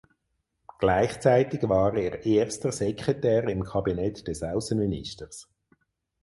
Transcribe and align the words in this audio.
Gleichzeitig 0.79 1.61
war 1.69 1.93
er 1.93 2.25
Erster 2.25 2.71
Sekretär 2.71 3.43
im 3.47 3.63
Kabinett 3.63 4.27
des 4.27 4.41
Außenministers. 4.41 5.47